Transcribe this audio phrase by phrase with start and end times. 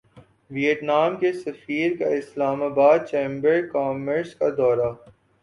[0.51, 4.91] Vietnam کے سفیر کا اسلام باد چیمبر کامرس کا دورہ